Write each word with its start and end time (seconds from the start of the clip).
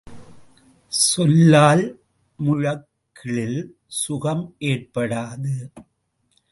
சொல்லால் 0.91 1.83
முழக்கிளுல் 2.39 3.59
சுகம் 3.87 4.55
ஏற்படாது. 4.59 5.55